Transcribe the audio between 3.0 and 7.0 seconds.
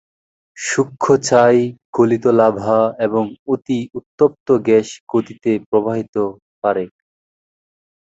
এবং অতি উত্তপ্ত গ্যাস গতিতে প্রবাহিত পারে।